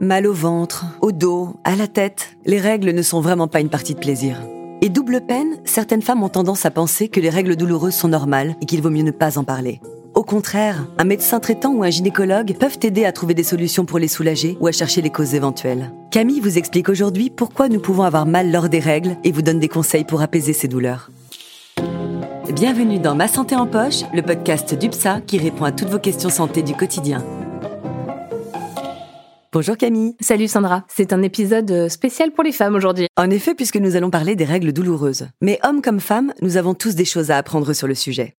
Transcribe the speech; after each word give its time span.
Mal 0.00 0.26
au 0.26 0.34
ventre, 0.34 0.84
au 1.00 1.10
dos, 1.10 1.54
à 1.64 1.74
la 1.74 1.86
tête, 1.86 2.36
les 2.44 2.60
règles 2.60 2.90
ne 2.90 3.00
sont 3.00 3.22
vraiment 3.22 3.48
pas 3.48 3.60
une 3.60 3.70
partie 3.70 3.94
de 3.94 3.98
plaisir. 3.98 4.36
Et 4.82 4.90
double 4.90 5.22
peine, 5.22 5.56
certaines 5.64 6.02
femmes 6.02 6.22
ont 6.22 6.28
tendance 6.28 6.66
à 6.66 6.70
penser 6.70 7.08
que 7.08 7.18
les 7.18 7.30
règles 7.30 7.56
douloureuses 7.56 7.94
sont 7.94 8.08
normales 8.08 8.56
et 8.60 8.66
qu'il 8.66 8.82
vaut 8.82 8.90
mieux 8.90 9.02
ne 9.02 9.10
pas 9.10 9.38
en 9.38 9.44
parler. 9.44 9.80
Au 10.14 10.22
contraire, 10.22 10.86
un 10.98 11.04
médecin 11.04 11.40
traitant 11.40 11.72
ou 11.72 11.82
un 11.82 11.88
gynécologue 11.88 12.56
peuvent 12.58 12.78
aider 12.82 13.06
à 13.06 13.12
trouver 13.12 13.32
des 13.32 13.42
solutions 13.42 13.86
pour 13.86 13.98
les 13.98 14.08
soulager 14.08 14.58
ou 14.60 14.66
à 14.66 14.72
chercher 14.72 15.00
les 15.00 15.08
causes 15.08 15.34
éventuelles. 15.34 15.90
Camille 16.10 16.40
vous 16.40 16.58
explique 16.58 16.90
aujourd'hui 16.90 17.30
pourquoi 17.30 17.70
nous 17.70 17.80
pouvons 17.80 18.02
avoir 18.02 18.26
mal 18.26 18.52
lors 18.52 18.68
des 18.68 18.80
règles 18.80 19.16
et 19.24 19.32
vous 19.32 19.42
donne 19.42 19.60
des 19.60 19.68
conseils 19.68 20.04
pour 20.04 20.20
apaiser 20.20 20.52
ces 20.52 20.68
douleurs. 20.68 21.10
Bienvenue 22.54 22.98
dans 22.98 23.14
Ma 23.14 23.28
Santé 23.28 23.56
en 23.56 23.66
Poche, 23.66 24.02
le 24.12 24.20
podcast 24.20 24.74
d'UPSA 24.74 25.22
qui 25.22 25.38
répond 25.38 25.64
à 25.64 25.72
toutes 25.72 25.88
vos 25.88 25.98
questions 25.98 26.30
santé 26.30 26.62
du 26.62 26.74
quotidien. 26.74 27.24
Bonjour 29.52 29.76
Camille. 29.76 30.16
Salut 30.20 30.48
Sandra. 30.48 30.84
C'est 30.88 31.12
un 31.12 31.22
épisode 31.22 31.70
euh, 31.70 31.88
spécial 31.88 32.32
pour 32.32 32.44
les 32.44 32.52
femmes 32.52 32.74
aujourd'hui. 32.74 33.06
En 33.16 33.30
effet, 33.30 33.54
puisque 33.54 33.76
nous 33.76 33.96
allons 33.96 34.10
parler 34.10 34.36
des 34.36 34.44
règles 34.44 34.72
douloureuses. 34.72 35.28
Mais 35.40 35.58
hommes 35.62 35.82
comme 35.82 36.00
femmes, 36.00 36.32
nous 36.42 36.56
avons 36.56 36.74
tous 36.74 36.94
des 36.94 37.04
choses 37.04 37.30
à 37.30 37.38
apprendre 37.38 37.72
sur 37.72 37.86
le 37.86 37.94
sujet. 37.94 38.36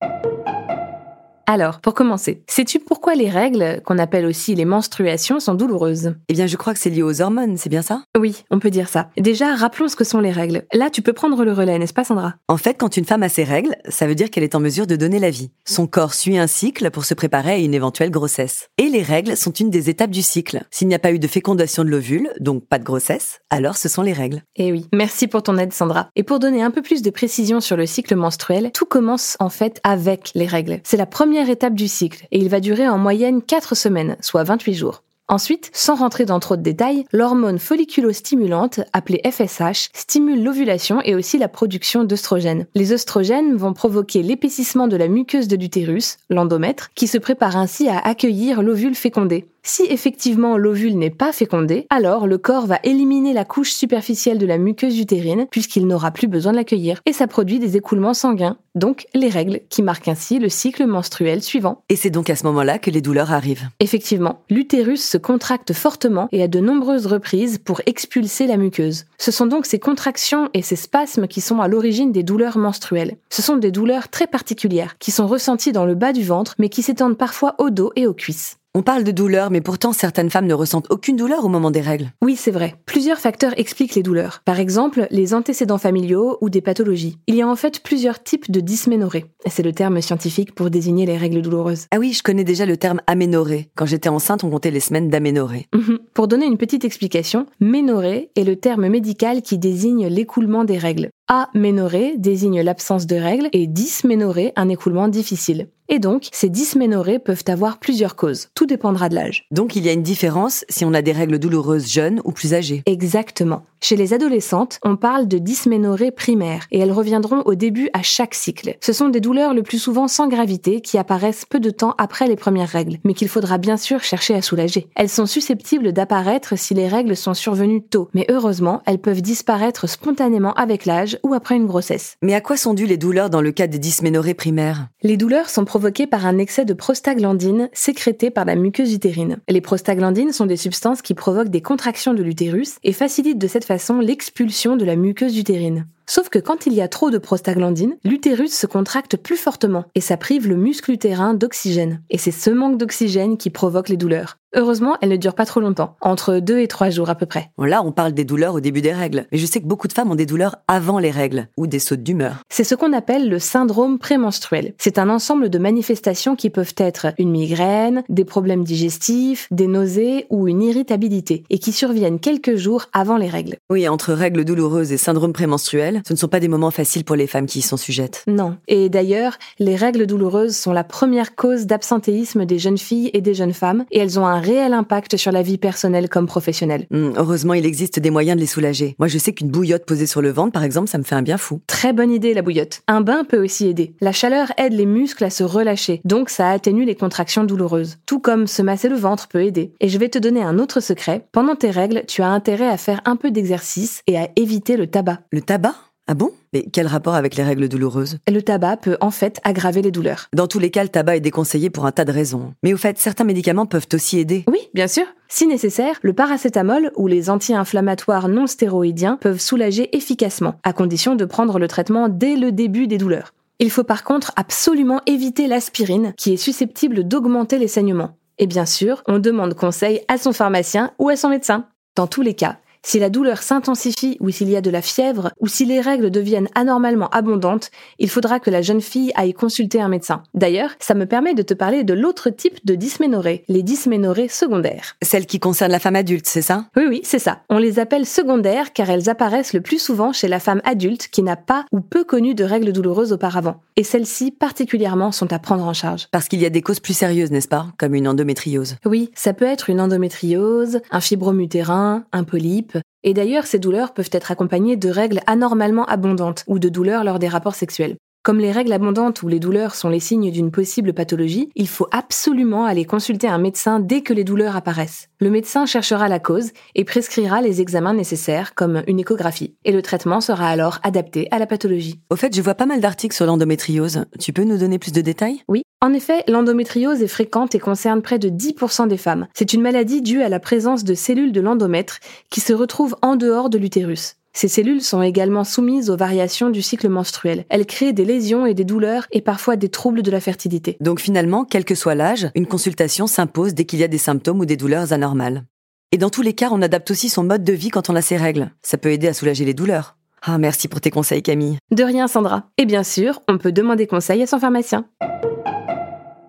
Alors, 1.50 1.80
pour 1.80 1.94
commencer, 1.94 2.44
sais-tu 2.50 2.78
pourquoi 2.78 3.16
les 3.16 3.30
règles, 3.30 3.82
qu'on 3.86 4.00
appelle 4.00 4.26
aussi 4.26 4.54
les 4.54 4.66
menstruations, 4.66 5.40
sont 5.40 5.54
douloureuses? 5.54 6.14
Eh 6.28 6.34
bien, 6.34 6.46
je 6.46 6.58
crois 6.58 6.74
que 6.74 6.80
c'est 6.80 6.90
lié 6.90 7.04
aux 7.04 7.22
hormones, 7.22 7.55
c'est 7.55 7.70
bien 7.70 7.82
ça? 7.82 8.04
Oui, 8.20 8.44
on 8.52 8.60
peut 8.60 8.70
dire 8.70 8.90
ça. 8.90 9.12
Déjà, 9.16 9.55
rappelons 9.55 9.88
ce 9.88 9.96
que 9.96 10.04
sont 10.04 10.20
les 10.20 10.34
règles. 10.34 10.66
Là, 10.74 10.90
tu 10.90 11.02
peux 11.02 11.14
prendre 11.14 11.46
le 11.46 11.54
relais, 11.54 11.80
n'est-ce 11.80 11.94
pas 11.94 12.04
Sandra? 12.04 12.34
En 12.50 12.58
fait, 12.58 12.74
quand 12.74 12.98
une 12.98 13.05
femme 13.05 13.24
a 13.24 13.30
ses 13.30 13.46
règles, 13.46 13.78
ça 13.88 14.08
veut 14.08 14.16
dire 14.16 14.30
qu'elle 14.30 14.44
est 14.44 14.55
en 14.55 14.60
mesure 14.60 14.88
de 14.88 14.98
donner 14.98 15.20
la 15.20 15.30
vie. 15.30 15.52
Son 15.64 15.88
corps 15.88 16.14
suit 16.14 16.38
un 16.38 16.48
cycle 16.48 16.91
pour 16.91 17.05
se 17.05 17.14
préparer 17.14 17.52
à 17.52 17.58
une 17.60 17.74
éventuelle 17.74 18.12
grossesse. 18.12 18.68
Et 18.77 18.90
les 18.90 19.02
règles 19.02 19.38
sont 19.38 19.54
une 19.54 19.70
des 19.70 19.90
étapes 19.90 20.12
du 20.12 20.24
cycle. 20.24 20.66
S'il 20.70 20.90
n'y 20.90 20.96
a 20.96 21.00
pas 21.00 21.14
eu 21.14 21.20
de 21.20 21.27
fécondation 21.27 21.86
de 21.86 21.90
l'ovule, 21.90 22.30
donc 22.41 22.68
pas 22.68 22.77
de 22.77 22.84
grossesse, 22.84 23.40
alors 23.52 23.77
ce 23.77 23.88
sont 23.88 24.02
les 24.02 24.12
règles. 24.12 24.43
Eh 24.58 24.74
oui, 24.74 24.88
merci 24.93 25.27
pour 25.27 25.43
ton 25.43 25.58
aide 25.58 25.71
Sandra. 25.71 26.10
Et 26.18 26.24
pour 26.24 26.40
donner 26.40 26.62
un 26.62 26.71
peu 26.71 26.82
plus 26.82 27.02
de 27.02 27.10
précision 27.10 27.62
sur 27.62 27.77
le 27.77 27.86
cycle 27.86 28.18
menstruel, 28.18 28.71
tout 28.74 28.86
commence 28.86 29.38
en 29.40 29.49
fait 29.49 29.80
avec 29.86 30.32
les 30.36 30.46
règles. 30.46 30.82
C'est 30.84 30.98
la 30.98 31.05
première 31.05 31.37
étape 31.46 31.76
du 31.76 31.88
cycle 31.88 32.27
et 32.32 32.40
il 32.40 32.49
va 32.49 32.60
durer 32.60 32.88
en 32.88 32.98
moyenne 32.98 33.41
4 33.41 33.76
semaines, 33.76 34.18
soit 34.21 34.43
28 34.43 34.74
jours. 34.74 35.04
Ensuite, 35.30 35.70
sans 35.74 35.96
rentrer 35.96 36.24
dans 36.24 36.40
trop 36.40 36.55
de 36.55 36.62
détails, 36.62 37.04
l'hormone 37.12 37.60
folliculostimulante, 37.60 38.80
appelée 38.93 39.21
FSH, 39.30 39.90
stimule 39.93 40.41
l'ovulation 40.41 41.02
et 41.04 41.15
aussi 41.15 41.38
la 41.38 41.49
production 41.49 42.05
d'œstrogènes. 42.05 42.65
Les 42.76 42.93
œstrogènes 42.93 43.58
vont 43.58 43.74
provoquer 43.74 44.24
l'épaississement 44.24 44.88
de 44.88 44.96
la 44.96 45.10
muqueuse 45.10 45.49
de 45.49 45.58
l'utérus, 45.58 46.15
l'endomètre, 46.30 46.91
qui 46.96 47.08
se 47.08 47.18
prépare 47.18 47.58
ainsi 47.58 47.90
à 47.90 47.99
accueillir 47.99 48.62
l'ovule 48.62 48.96
fécondé. 48.96 49.48
Si 49.70 49.84
effectivement 49.90 50.55
l'ovule 50.55 50.98
n'est 50.98 51.10
pas 51.10 51.34
fécondé, 51.34 51.87
alors 51.90 52.26
le 52.26 52.37
corps 52.37 52.68
va 52.68 52.79
éliminer 52.85 53.34
la 53.34 53.43
couche 53.43 53.74
superficielle 53.74 54.37
de 54.37 54.46
la 54.46 54.57
muqueuse 54.57 54.98
utérine 54.98 55.46
puisqu'il 55.51 55.87
n'aura 55.87 56.12
plus 56.12 56.27
besoin 56.27 56.54
de 56.54 56.57
l'accueillir 56.57 57.01
et 57.05 57.12
ça 57.12 57.27
produit 57.27 57.59
des 57.59 57.76
écoulements 57.76 58.13
sanguins, 58.13 58.55
donc 58.76 59.07
les 59.13 59.27
règles 59.27 59.59
qui 59.68 59.82
marquent 59.82 60.07
ainsi 60.07 60.40
le 60.40 60.48
cycle 60.48 60.85
menstruel 60.85 61.43
suivant. 61.43 61.82
Et 61.90 61.98
c'est 61.98 62.09
donc 62.09 62.29
à 62.29 62.37
ce 62.37 62.46
moment-là 62.46 62.79
que 62.79 62.90
les 62.90 63.01
douleurs 63.01 63.34
arrivent. 63.34 63.68
Effectivement, 63.82 64.40
l'utérus 64.50 65.03
se 65.03 65.18
contracte 65.18 65.74
fortement 65.74 66.29
et 66.31 66.41
à 66.41 66.47
de 66.47 66.62
nombreuses 66.62 67.06
reprises 67.06 67.57
pour 67.57 67.81
expulser 67.85 68.47
la 68.47 68.56
muqueuse. 68.56 69.03
Ce 69.18 69.31
sont 69.31 69.47
donc 69.47 69.66
ces 69.66 69.79
contractions 69.79 70.50
et 70.53 70.62
ces 70.62 70.78
spasmes 70.78 71.28
qui 71.28 71.41
sont 71.41 71.59
à 71.59 71.68
l'origine 71.68 72.13
des 72.13 72.24
douleurs 72.24 72.57
menstruelles. 72.57 73.18
Ce 73.29 73.41
sont 73.41 73.57
des 73.57 73.72
douleurs 73.72 74.07
très 74.07 74.28
particulières 74.28 74.97
qui 74.97 75.12
sont 75.12 75.28
ressenties 75.28 75.74
dans 75.74 75.85
le 75.85 75.96
bas 75.96 76.13
du 76.13 76.24
ventre 76.24 76.56
mais 76.57 76.69
qui 76.69 76.84
s'étendent 76.84 77.18
parfois 77.18 77.56
au 77.57 77.69
dos 77.69 77.91
et 77.97 78.07
aux 78.07 78.13
cuisses. 78.13 78.57
On 78.78 78.84
parle 78.84 79.03
de 79.03 79.12
douleur, 79.12 79.50
mais 79.50 79.59
pourtant 79.59 79.92
certaines 79.92 80.30
femmes 80.30 80.46
ne 80.46 80.53
ressentent 80.53 80.86
aucune 80.92 81.16
douleur 81.16 81.44
au 81.44 81.47
moment 81.47 81.72
des 81.72 81.81
règles. 81.81 82.12
Oui, 82.22 82.36
c'est 82.36 82.52
vrai. 82.52 82.75
Plusieurs 82.86 83.18
facteurs 83.18 83.58
expliquent 83.58 83.96
les 83.96 84.03
douleurs. 84.03 84.44
Par 84.46 84.59
exemple, 84.59 85.08
les 85.09 85.34
antécédents 85.34 85.80
familiaux 85.80 86.38
ou 86.42 86.52
des 86.52 86.62
pathologies. 86.62 87.18
Il 87.25 87.34
y 87.34 87.42
a 87.42 87.48
en 87.48 87.56
fait 87.56 87.82
plusieurs 87.82 88.22
types 88.22 88.52
de 88.52 88.60
dysménorrhée. 88.60 89.26
C'est 89.48 89.64
le 89.64 89.74
terme 89.74 90.00
scientifique 90.00 90.54
pour 90.54 90.70
désigner 90.70 91.08
les 91.08 91.18
règles 91.18 91.42
douloureuses. 91.42 91.88
Ah 91.90 91.98
oui, 91.98 92.14
je 92.14 92.22
connais 92.22 92.44
déjà 92.44 92.68
le 92.68 92.78
terme 92.78 93.02
aménorrhée. 93.08 93.72
Quand 93.76 93.88
j'étais 93.88 94.10
enceinte, 94.10 94.44
on 94.44 94.52
comptait 94.52 94.70
les 94.70 94.80
semaines 94.80 95.10
d'aménorrhée. 95.10 95.66
Mhm. 95.74 95.98
Pour 96.14 96.28
donner 96.28 96.46
une 96.46 96.58
petite 96.58 96.86
explication, 96.86 97.48
ménorrhée 97.60 98.30
est 98.36 98.44
le 98.44 98.58
terme 98.58 98.90
médical 98.90 99.42
qui 99.42 99.58
désigne 99.58 100.06
l'écoulement 100.06 100.66
des 100.66 100.78
règles. 100.78 101.10
Aménorrhée 101.30 102.18
désigne 102.18 102.62
l'absence 102.62 103.06
de 103.06 103.18
règles 103.18 103.50
et 103.52 103.68
dysménorrhée 103.68 104.54
un 104.56 104.70
écoulement 104.70 105.10
difficile. 105.10 105.68
Et 105.90 106.00
donc, 106.00 106.30
ces 106.32 106.50
dysménorrhées 106.50 107.20
peuvent 107.20 107.44
avoir 107.48 107.80
plusieurs 107.80 108.16
causes. 108.16 108.48
Tout 108.56 108.66
dépendra 108.66 109.10
de 109.10 109.16
l'âge. 109.16 109.46
Donc 109.52 109.76
il 109.76 109.86
y 109.86 109.90
a 109.90 109.94
une 109.94 110.04
différence 110.04 110.64
si 110.70 110.86
on 110.86 110.94
a 110.94 111.02
des 111.02 111.12
règles 111.12 111.38
douloureuses 111.38 111.90
jeunes 111.90 112.22
ou 112.24 112.32
plus 112.32 112.54
âgées. 112.54 112.82
Exactement. 112.86 113.64
Chez 113.80 113.96
les 113.96 114.14
adolescentes, 114.14 114.80
on 114.84 114.96
parle 114.96 115.28
de 115.28 115.38
dysménorrhée 115.38 116.12
primaire 116.12 116.66
et 116.72 116.80
elles 116.80 116.92
reviendront 116.92 117.44
au 117.46 117.56
début 117.56 117.90
à 117.94 118.02
chaque 118.02 118.34
cycle. 118.34 118.76
Ce 118.82 118.92
sont 118.92 119.10
des 119.10 119.22
douleurs 119.22 119.54
le 119.54 119.62
plus 119.62 119.78
souvent 119.78 120.08
sans 120.08 120.28
gravité 120.28 120.82
qui 120.82 120.98
apparaissent 120.98 121.46
peu 121.46 121.60
de 121.60 121.70
temps 121.70 121.94
après 121.98 122.28
les 122.28 122.36
premières 122.36 122.70
règles, 122.70 122.98
mais 123.04 123.14
qu'il 123.14 123.30
faudra 123.30 123.58
bien 123.58 123.78
sûr 123.78 124.04
chercher 124.04 124.34
à 124.34 124.42
soulager. 124.42 124.88
Elles 124.96 125.10
sont 125.10 125.28
susceptibles 125.28 125.94
d'apparaître 125.94 126.58
si 126.58 126.74
les 126.74 126.88
règles 126.88 127.16
sont 127.16 127.36
survenues 127.36 127.84
tôt, 127.84 128.10
mais 128.14 128.26
heureusement, 128.30 128.82
elles 128.86 129.00
peuvent 129.00 129.22
disparaître 129.22 129.88
spontanément 129.88 130.54
avec 130.56 130.86
l'âge 130.86 131.20
ou 131.24 131.34
après 131.34 131.56
une 131.56 131.68
grossesse. 131.68 132.18
Mais 132.22 132.34
à 132.34 132.42
quoi 132.42 132.58
sont 132.58 132.74
dues 132.74 132.88
les 132.88 132.98
douleurs 132.98 133.30
dans 133.30 133.42
le 133.42 133.52
cas 133.52 133.68
des 133.68 133.80
dysménorrhées 133.80 134.34
primaires? 134.34 134.88
Les 135.04 135.18
douleurs 135.18 135.50
sont 135.50 135.66
provoquées 135.66 136.08
par 136.08 136.26
un 136.26 136.40
excès 136.40 136.66
de 136.66 136.74
prostaglandine 136.74 137.70
sécrétée 137.74 138.32
par 138.32 138.46
la 138.46 138.56
muqueuse 138.56 138.94
utérine. 138.94 139.38
Les 139.48 139.62
prostaglandines 139.62 140.32
sont 140.32 140.48
des 140.48 140.58
substances 140.58 141.04
qui 141.04 141.14
provoquent 141.14 141.50
des 141.50 141.62
contractions 141.62 142.16
de 142.16 142.24
l'utérus 142.24 142.78
et 142.84 142.94
facilitent 142.94 143.38
de 143.38 143.48
cette 143.48 143.67
façon 143.68 144.00
l'expulsion 144.00 144.78
de 144.78 144.86
la 144.86 144.96
muqueuse 144.96 145.38
utérine. 145.38 145.88
Sauf 146.09 146.29
que 146.29 146.40
quand 146.40 146.66
il 146.66 146.73
y 146.73 146.81
a 146.81 146.88
trop 146.88 147.09
de 147.09 147.18
prostaglandine, 147.18 147.97
l'utérus 148.06 148.53
se 148.53 148.66
contracte 148.66 149.18
plus 149.18 149.35
fortement 149.35 149.84
et 149.94 150.01
ça 150.01 150.16
prive 150.16 150.47
le 150.47 150.56
muscle 150.56 150.91
utérin 150.91 151.34
d'oxygène. 151.34 152.01
Et 152.09 152.18
c'est 152.18 152.31
ce 152.31 152.50
manque 152.50 152.78
d'oxygène 152.78 153.38
qui 153.38 153.50
provoque 153.50 153.90
les 153.90 153.97
douleurs. 153.97 154.38
Heureusement, 154.56 154.95
elles 155.01 155.09
ne 155.09 155.18
durent 155.18 155.35
pas 155.35 155.45
trop 155.45 155.59
longtemps, 155.59 155.97
entre 156.00 156.40
2 156.40 156.59
et 156.59 156.69
3 156.69 156.90
jours 156.90 157.09
à 157.09 157.16
peu 157.16 157.25
près. 157.25 157.51
Là, 157.59 157.84
on 157.84 157.91
parle 157.91 158.13
des 158.13 158.23
douleurs 158.23 158.56
au 158.56 158.62
début 158.62 158.81
des 158.81 158.94
règles, 158.94 159.25
mais 159.31 159.38
je 159.38 159.45
sais 159.45 159.59
que 159.59 159.68
beaucoup 159.68 159.90
de 159.90 159.94
femmes 159.94 160.09
ont 160.09 160.16
des 160.16 160.25
douleurs 160.25 160.56
avant 160.69 161.00
les 161.00 161.12
règles, 161.12 161.50
ou 161.57 161.68
des 161.68 161.79
sautes 161.79 162.01
d'humeur. 162.01 162.38
C'est 162.50 162.63
ce 162.63 162.74
qu'on 162.74 162.94
appelle 162.94 163.29
le 163.29 163.39
syndrome 163.39 164.00
prémenstruel. 164.00 164.74
C'est 164.78 165.00
un 165.00 165.09
ensemble 165.09 165.50
de 165.50 165.59
manifestations 165.59 166.38
qui 166.38 166.50
peuvent 166.50 166.74
être 166.78 167.07
une 167.18 167.29
migraine, 167.29 168.03
des 168.07 168.24
problèmes 168.24 168.63
digestifs, 168.63 169.47
des 169.51 169.68
nausées 169.68 170.25
ou 170.29 170.47
une 170.47 170.63
irritabilité, 170.63 171.44
et 171.50 171.59
qui 171.59 171.74
surviennent 171.74 172.19
quelques 172.19 172.56
jours 172.56 172.85
avant 172.94 173.18
les 173.18 173.29
règles. 173.29 173.57
Oui, 173.69 173.88
entre 173.89 174.13
règles 174.13 174.45
douloureuses 174.45 174.94
et 174.94 174.97
syndrome 174.97 175.34
prémenstruel, 175.34 175.97
ce 176.06 176.13
ne 176.13 176.18
sont 176.18 176.28
pas 176.28 176.40
des 176.40 176.47
moments 176.47 176.72
faciles 176.72 177.03
pour 177.03 177.16
les 177.16 177.28
femmes 177.28 177.46
qui 177.46 177.59
y 177.59 177.62
sont 177.62 177.78
sujettes. 177.78 178.24
Non. 178.28 178.58
Et 178.68 178.90
d'ailleurs, 178.90 179.38
les 179.59 179.75
règles 179.75 180.06
douloureuses 180.06 180.56
sont 180.56 180.74
la 180.74 180.84
première 180.84 181.35
cause 181.35 181.66
d'absentéisme 181.66 182.46
des 182.46 182.59
jeunes 182.59 182.78
filles 182.78 183.09
et 183.13 183.22
des 183.22 183.34
jeunes 183.34 183.53
femmes, 183.53 183.85
et 183.91 184.00
elles 184.00 184.19
ont 184.19 184.25
un 184.25 184.40
réel 184.40 184.74
impact 184.74 185.18
sur 185.18 185.31
la 185.31 185.41
vie 185.41 185.57
personnelle 185.57 186.09
comme 186.09 186.28
professionnelle. 186.28 186.88
Hum, 186.91 187.13
heureusement, 187.18 187.53
il 187.53 187.66
existe 187.66 188.00
des 188.00 188.09
moyens 188.09 188.36
de 188.36 188.41
les 188.41 188.47
soulager. 188.47 188.96
Moi, 189.00 189.07
je 189.07 189.18
sais 189.18 189.34
qu'une 189.34 189.50
bouillotte 189.50 189.86
posée 189.86 190.07
sur 190.07 190.22
le 190.22 190.31
ventre, 190.31 190.52
par 190.52 190.63
exemple, 190.63 190.90
ça 190.90 190.97
me 190.97 191.03
fait 191.03 191.16
un 191.16 191.22
bien 191.22 191.38
fou. 191.38 191.62
Très 191.68 191.94
bonne 191.94 192.12
idée, 192.12 192.34
la 192.34 192.41
bouillotte. 192.41 192.81
Un 192.88 193.02
bain 193.02 193.24
peut 193.24 193.44
aussi 193.44 193.68
aider. 193.68 193.96
La 194.02 194.12
chaleur 194.12 194.52
aide 194.57 194.74
les 194.74 194.86
muscles 194.86 195.24
à 195.24 195.30
se 195.30 195.44
relâcher, 195.44 196.02
donc 196.06 196.30
ça 196.30 196.50
atténue 196.50 196.86
les 196.86 196.96
contractions 196.96 197.44
douloureuses. 197.44 197.97
Tout 198.06 198.19
comme 198.19 198.47
se 198.47 198.62
masser 198.62 198.90
le 198.90 198.96
ventre 198.96 199.28
peut 199.28 199.44
aider. 199.44 199.74
Et 199.80 199.90
je 199.90 199.97
vais 199.97 200.09
te 200.09 200.19
donner 200.19 200.44
un 200.44 200.59
autre 200.59 200.80
secret. 200.80 201.25
Pendant 201.31 201.56
tes 201.56 201.72
règles, 201.72 202.03
tu 202.07 202.22
as 202.22 202.30
intérêt 202.30 202.68
à 202.68 202.78
faire 202.78 203.02
un 203.06 203.16
peu 203.16 203.31
d'exercice 203.31 204.02
et 204.07 204.18
à 204.18 204.30
éviter 204.36 204.78
le 204.78 204.88
tabac. 204.88 205.19
Le 205.31 205.41
tabac? 205.41 205.75
Ah 206.07 206.13
bon? 206.13 206.31
Mais 206.53 206.66
quel 206.72 206.88
rapport 206.88 207.16
avec 207.16 207.35
les 207.35 207.44
règles 207.44 207.68
douloureuses? 207.68 208.19
Le 208.31 208.41
tabac 208.41 208.78
peut 208.78 208.97
en 209.01 209.12
fait 209.12 209.40
aggraver 209.44 209.81
les 209.81 209.91
douleurs. 209.91 210.28
Dans 210.34 210.47
tous 210.47 210.59
les 210.59 210.72
cas, 210.72 210.84
le 210.84 210.90
tabac 210.90 211.18
est 211.18 211.22
déconseillé 211.22 211.69
pour 211.69 211.85
un 211.85 211.91
tas 211.91 212.06
de 212.06 212.13
raisons. 212.13 212.53
Mais 212.63 212.73
au 212.73 212.78
fait, 212.78 212.97
certains 212.97 213.25
médicaments 213.25 213.66
peuvent 213.66 213.88
aussi 213.94 214.18
aider. 214.18 214.45
Oui, 214.47 214.59
bien 214.73 214.88
sûr. 214.88 215.03
Si 215.28 215.45
nécessaire, 215.45 216.00
le 216.01 216.13
paracétamol 216.13 216.92
ou 216.95 217.07
les 217.07 217.30
anti-inflammatoires 217.30 218.30
non 218.30 218.48
stéroïdiens 218.48 219.18
peuvent 219.19 219.42
soulager 219.42 219.95
efficacement, 219.98 220.56
à 220.63 220.71
condition 220.71 221.15
de 221.15 221.25
prendre 221.25 221.59
le 221.59 221.68
traitement 221.68 222.07
dès 222.07 222.38
le 222.38 222.53
début 222.53 222.88
des 222.88 222.98
douleurs. 222.98 223.33
Il 223.60 223.69
faut 223.69 223.83
par 223.83 224.06
contre 224.06 224.31
absolument 224.38 225.01
éviter 225.07 225.48
l'aspirine, 225.48 226.13
qui 226.15 226.31
est 226.31 226.38
susceptible 226.38 227.03
d'augmenter 227.03 227.57
les 227.57 227.68
saignements. 227.68 228.15
Et 228.38 228.48
bien 228.48 228.65
sûr, 228.65 229.03
on 229.07 229.19
demande 229.19 229.56
conseil 229.56 230.01
à 230.07 230.18
son 230.18 230.31
pharmacien 230.31 230.92
ou 231.00 231.10
à 231.10 231.18
son 231.18 231.30
médecin. 231.30 231.65
Dans 231.95 232.07
tous 232.07 232.21
les 232.21 232.36
cas, 232.36 232.60
Si 232.83 233.00
la 233.00 233.09
douleur 233.09 233.41
s'intensifie 233.41 234.18
ou 234.19 234.29
s'il 234.29 234.50
y 234.50 234.56
a 234.56 234.62
de 234.62 234.69
la 234.69 234.81
fièvre 234.81 235.31
ou 235.39 235.47
si 235.47 235.65
les 235.65 235.81
règles 235.81 236.12
deviennent 236.12 236.50
anormalement 236.56 237.09
abondantes, 237.09 237.69
il 238.00 238.09
faudra 238.09 238.39
que 238.39 238.50
la 238.50 238.62
jeune 238.62 238.81
fille 238.81 239.12
aille 239.15 239.33
consulter 239.33 239.81
un 239.81 239.89
médecin. 239.89 240.24
D'ailleurs, 240.33 240.71
ça 240.79 240.94
me 240.94 241.06
permet 241.06 241.33
de 241.33 241.41
te 241.41 241.53
parler 241.53 241.83
de 241.83 241.94
l'autre 241.94 242.29
type 242.29 242.65
de 242.65 242.75
dysménorrhée, 242.75 243.44
les 243.47 243.63
dysménorrhées 243.63 244.29
secondaires. 244.29 244.95
Celles 245.01 245.25
qui 245.25 245.39
concernent 245.39 245.71
la 245.71 245.79
femme 245.79 245.95
adulte, 245.95 246.27
c'est 246.27 246.41
ça? 246.41 246.65
Oui, 246.75 246.83
oui, 246.88 247.01
c'est 247.03 247.19
ça. 247.19 247.39
On 247.50 247.57
les 247.57 247.79
appelle 247.79 248.06
secondaires 248.06 248.74
car 248.74 248.89
elles 248.89 249.09
apparaissent 249.09 249.53
le 249.53 249.62
plus 249.62 249.79
souvent 249.79 250.13
chez 250.13 250.27
la 250.27 250.39
femme 250.39 250.62
adulte 250.63 251.07
qui 251.09 251.24
n'a 251.24 251.35
pas 251.35 251.65
ou 251.71 251.81
peu 251.81 252.03
connu 252.03 252.35
de 252.35 252.44
règles 252.44 252.71
douloureuses 252.71 253.13
auparavant. 253.13 253.62
Et 253.75 253.83
celles-ci 253.83 254.31
particulièrement 254.31 255.12
sont 255.12 255.31
à 255.33 255.39
prendre 255.39 255.65
en 255.65 255.74
charge. 255.74 256.07
Parce 256.12 256.27
qu'il 256.27 256.41
y 256.41 256.45
a 256.45 256.50
des 256.50 256.62
causes 256.62 256.79
plus 256.79 256.94
sérieuses, 256.94 257.31
n'est-ce 257.31 257.47
pas? 257.47 257.68
Comme 257.77 257.95
une 257.95 258.07
endométriose. 258.07 258.75
Oui, 258.85 259.12
ça 259.13 259.33
peut 259.33 259.45
être 259.45 259.69
une 259.69 259.81
endométriose, 259.81 260.79
un 260.91 261.01
fibrome 261.01 261.41
utérin, 261.41 262.06
un 262.12 262.24
polype, 262.24 262.76
et 263.04 263.14
d'ailleurs, 263.14 263.46
ces 263.46 263.60
douleurs 263.60 263.94
peuvent 263.94 264.10
être 264.12 264.32
accompagnées 264.32 264.78
de 264.78 264.90
règles 264.90 265.22
anormalement 265.28 265.86
abondantes 265.86 266.44
ou 266.48 266.60
de 266.60 266.70
douleurs 266.70 267.04
lors 267.04 267.20
des 267.20 267.28
rapports 267.28 267.56
sexuels. 267.56 267.98
Comme 268.27 268.39
les 268.39 268.51
règles 268.51 268.74
abondantes 268.74 269.24
ou 269.24 269.29
les 269.29 269.39
douleurs 269.39 269.74
sont 269.74 269.88
les 269.88 270.01
signes 270.01 270.31
d'une 270.31 270.51
possible 270.51 270.91
pathologie, 270.91 271.47
il 271.56 271.69
faut 271.69 271.88
absolument 271.91 272.65
aller 272.65 272.83
consulter 272.83 273.29
un 273.29 273.38
médecin 273.38 273.79
dès 273.79 274.01
que 274.01 274.12
les 274.12 274.25
douleurs 274.25 274.57
apparaissent. 274.57 275.07
Le 275.21 275.29
médecin 275.29 275.65
cherchera 275.65 276.09
la 276.09 276.19
cause 276.19 276.51
et 276.75 276.83
prescrira 276.83 277.39
les 277.39 277.62
examens 277.62 277.94
nécessaires 277.94 278.53
comme 278.53 278.83
une 278.85 279.00
échographie. 279.00 279.56
Et 279.63 279.71
le 279.71 279.81
traitement 279.81 280.19
sera 280.19 280.50
alors 280.50 280.79
adapté 280.83 281.29
à 281.31 281.39
la 281.39 281.47
pathologie. 281.47 282.01
Au 282.09 282.18
fait, 282.18 282.35
je 282.35 282.41
vois 282.41 282.56
pas 282.56 282.65
mal 282.65 282.81
d'articles 282.81 283.15
sur 283.15 283.25
l'endométriose. 283.25 284.03
Tu 284.19 284.33
peux 284.33 284.44
nous 284.44 284.57
donner 284.57 284.77
plus 284.77 284.91
de 284.91 285.00
détails? 285.00 285.41
Oui. 285.47 285.63
En 285.79 285.94
effet, 285.94 286.25
l'endométriose 286.27 287.01
est 287.01 287.07
fréquente 287.07 287.56
et 287.56 287.59
concerne 287.59 288.01
près 288.01 288.19
de 288.19 288.27
10% 288.27 288.89
des 288.89 288.97
femmes. 288.97 289.27
C'est 289.35 289.53
une 289.53 289.62
maladie 289.62 290.01
due 290.01 290.21
à 290.21 290.27
la 290.27 290.41
présence 290.41 290.83
de 290.83 290.95
cellules 290.95 291.31
de 291.31 291.39
l'endomètre 291.39 292.00
qui 292.29 292.41
se 292.41 292.51
retrouvent 292.51 292.97
en 293.01 293.15
dehors 293.15 293.50
de 293.50 293.57
l'utérus. 293.57 294.17
Ces 294.38 294.50
cellules 294.50 294.84
sont 294.84 295.01
également 295.01 295.44
soumises 295.44 295.89
aux 295.89 295.98
variations 295.98 296.51
du 296.51 296.62
cycle 296.62 296.89
menstruel. 296.89 297.45
Elles 297.50 297.66
créent 297.66 297.92
des 297.92 298.06
lésions 298.06 298.45
et 298.45 298.54
des 298.54 298.66
douleurs 298.66 299.07
et 299.12 299.22
parfois 299.22 299.56
des 299.56 299.69
troubles 299.69 300.04
de 300.04 300.12
la 300.12 300.19
fertilité. 300.19 300.78
Donc 300.80 301.00
finalement, 301.00 301.44
quel 301.44 301.66
que 301.66 301.74
soit 301.74 301.95
l'âge, 301.95 302.30
une 302.36 302.45
consultation 302.45 303.07
s'impose 303.07 303.56
dès 303.56 303.66
qu'il 303.66 303.80
y 303.80 303.84
a 303.84 303.88
des 303.88 303.98
symptômes 303.98 304.39
ou 304.39 304.45
des 304.45 304.56
douleurs 304.56 304.94
anormales. 304.94 305.45
Et 305.92 305.98
dans 305.98 306.12
tous 306.12 306.22
les 306.22 306.34
cas, 306.34 306.50
on 306.51 306.62
adapte 306.62 306.92
aussi 306.92 307.10
son 307.10 307.24
mode 307.24 307.44
de 307.44 307.51
vie 307.51 307.69
quand 307.69 307.89
on 307.89 307.95
a 307.95 308.01
ses 308.04 308.16
règles. 308.16 308.51
Ça 308.62 308.78
peut 308.78 308.92
aider 308.92 309.07
à 309.07 309.13
soulager 309.16 309.44
les 309.44 309.56
douleurs. 309.56 309.98
Ah, 310.22 310.38
merci 310.38 310.68
pour 310.68 310.81
tes 310.81 310.92
conseils, 310.92 311.24
Camille. 311.24 311.57
De 311.72 311.84
rien, 311.84 312.07
Sandra. 312.07 312.51
Et 312.60 312.68
bien 312.68 312.84
sûr, 312.84 313.24
on 313.28 313.39
peut 313.39 313.51
demander 313.51 313.88
conseil 313.88 314.22
à 314.22 314.28
son 314.28 314.38
pharmacien. 314.38 314.86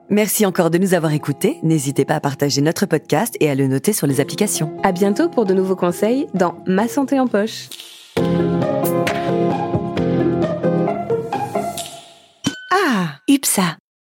Merci 0.09 0.47
encore 0.47 0.71
de 0.71 0.79
nous 0.79 0.95
avoir 0.95 1.13
écoutés. 1.13 1.59
N'hésitez 1.63 2.07
pas 2.07 2.15
à 2.15 2.21
partager 2.21 2.63
notre 2.63 2.87
podcast 2.87 3.37
et 3.41 3.51
à 3.51 3.55
le 3.55 3.67
noter 3.67 3.93
sur 3.93 4.07
les 4.07 4.23
applications. 4.23 4.73
À 4.83 4.93
bientôt 4.93 5.29
pour 5.29 5.45
de 5.45 5.53
nouveaux 5.53 5.77
conseils 5.77 6.27
dans 6.33 6.65
Ma 6.67 6.89
santé 6.89 7.21
en 7.21 7.27
poche. 7.27 7.69
Ah, 12.71 13.21
UPSA. 13.29 13.79